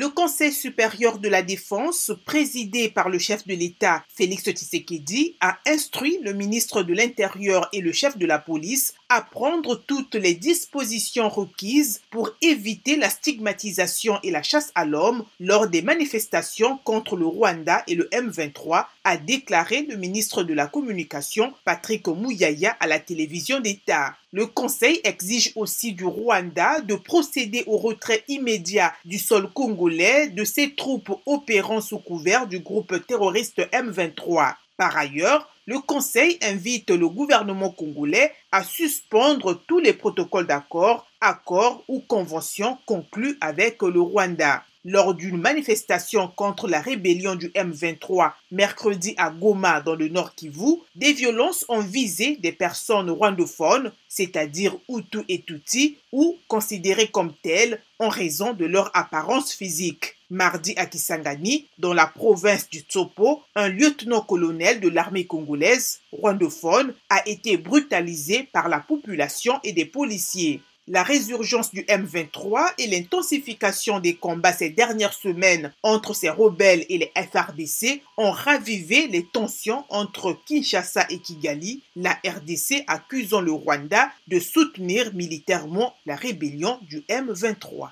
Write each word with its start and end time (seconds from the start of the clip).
Le 0.00 0.10
Conseil 0.10 0.52
supérieur 0.52 1.18
de 1.18 1.28
la 1.28 1.42
défense, 1.42 2.12
présidé 2.24 2.88
par 2.88 3.08
le 3.08 3.18
chef 3.18 3.44
de 3.48 3.54
l'État 3.54 4.04
Félix 4.08 4.44
Tshisekedi, 4.44 5.34
a 5.40 5.58
instruit 5.66 6.20
le 6.22 6.34
ministre 6.34 6.84
de 6.84 6.94
l'Intérieur 6.94 7.68
et 7.72 7.80
le 7.80 7.90
chef 7.90 8.16
de 8.16 8.24
la 8.24 8.38
police 8.38 8.94
à 9.10 9.22
prendre 9.22 9.74
toutes 9.74 10.14
les 10.14 10.34
dispositions 10.34 11.30
requises 11.30 12.02
pour 12.10 12.30
éviter 12.42 12.96
la 12.96 13.08
stigmatisation 13.08 14.18
et 14.22 14.30
la 14.30 14.42
chasse 14.42 14.70
à 14.74 14.84
l'homme 14.84 15.24
lors 15.40 15.66
des 15.66 15.80
manifestations 15.80 16.78
contre 16.84 17.16
le 17.16 17.26
Rwanda 17.26 17.82
et 17.86 17.94
le 17.94 18.04
M23, 18.12 18.84
a 19.04 19.16
déclaré 19.16 19.86
le 19.88 19.96
ministre 19.96 20.42
de 20.42 20.52
la 20.52 20.66
Communication 20.66 21.54
Patrick 21.64 22.06
Mouyaya 22.06 22.76
à 22.80 22.86
la 22.86 22.98
télévision 22.98 23.60
d'État. 23.60 24.14
Le 24.32 24.46
Conseil 24.46 25.00
exige 25.04 25.52
aussi 25.56 25.92
du 25.92 26.04
Rwanda 26.04 26.82
de 26.82 26.94
procéder 26.94 27.64
au 27.66 27.78
retrait 27.78 28.24
immédiat 28.28 28.92
du 29.06 29.18
sol 29.18 29.48
congolais 29.50 30.28
de 30.28 30.44
ses 30.44 30.74
troupes 30.74 31.18
opérant 31.24 31.80
sous 31.80 31.98
couvert 31.98 32.46
du 32.46 32.58
groupe 32.58 32.94
terroriste 33.06 33.60
M23. 33.72 34.54
Par 34.76 34.96
ailleurs, 34.96 35.48
le 35.68 35.80
Conseil 35.80 36.38
invite 36.40 36.88
le 36.88 37.10
gouvernement 37.10 37.68
congolais 37.68 38.32
à 38.52 38.64
suspendre 38.64 39.60
tous 39.66 39.78
les 39.80 39.92
protocoles 39.92 40.46
d'accord, 40.46 41.06
accords 41.20 41.84
ou 41.88 42.00
conventions 42.00 42.78
conclus 42.86 43.36
avec 43.42 43.82
le 43.82 44.00
Rwanda. 44.00 44.64
Lors 44.86 45.12
d'une 45.12 45.36
manifestation 45.36 46.28
contre 46.28 46.68
la 46.68 46.80
rébellion 46.80 47.34
du 47.34 47.48
M23 47.48 48.32
mercredi 48.50 49.12
à 49.18 49.28
Goma 49.28 49.82
dans 49.82 49.94
le 49.94 50.08
Nord 50.08 50.34
Kivu, 50.34 50.76
des 50.94 51.12
violences 51.12 51.66
ont 51.68 51.80
visé 51.80 52.36
des 52.36 52.52
personnes 52.52 53.10
rwandophones, 53.10 53.92
c'est-à-dire 54.08 54.74
Hutu 54.88 55.18
et 55.28 55.42
Tutsi, 55.42 55.98
ou 56.12 56.38
considérées 56.48 57.08
comme 57.08 57.34
telles 57.42 57.82
en 57.98 58.08
raison 58.08 58.54
de 58.54 58.64
leur 58.64 58.90
apparence 58.96 59.52
physique. 59.52 60.17
Mardi 60.30 60.74
à 60.76 60.84
Kisangani, 60.84 61.68
dans 61.78 61.94
la 61.94 62.06
province 62.06 62.68
du 62.68 62.80
Tsopo, 62.80 63.42
un 63.54 63.68
lieutenant-colonel 63.68 64.78
de 64.78 64.90
l'armée 64.90 65.24
congolaise, 65.24 66.00
rwandophone, 66.12 66.92
a 67.08 67.26
été 67.26 67.56
brutalisé 67.56 68.46
par 68.52 68.68
la 68.68 68.80
population 68.80 69.58
et 69.64 69.72
des 69.72 69.86
policiers. 69.86 70.60
La 70.86 71.02
résurgence 71.02 71.70
du 71.70 71.82
M23 71.82 72.72
et 72.78 72.86
l'intensification 72.86 74.00
des 74.00 74.16
combats 74.16 74.52
ces 74.52 74.70
dernières 74.70 75.12
semaines 75.12 75.72
entre 75.82 76.14
ces 76.14 76.30
rebelles 76.30 76.84
et 76.88 76.98
les 76.98 77.12
FRDC 77.14 78.02
ont 78.16 78.30
ravivé 78.30 79.06
les 79.06 79.24
tensions 79.24 79.84
entre 79.90 80.36
Kinshasa 80.46 81.06
et 81.10 81.18
Kigali, 81.18 81.82
la 81.96 82.18
RDC 82.26 82.84
accusant 82.86 83.42
le 83.42 83.52
Rwanda 83.52 84.10
de 84.28 84.40
soutenir 84.40 85.12
militairement 85.14 85.94
la 86.06 86.16
rébellion 86.16 86.78
du 86.82 87.00
M23. 87.08 87.90